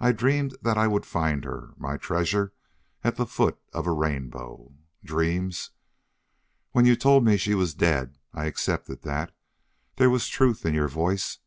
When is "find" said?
1.06-1.44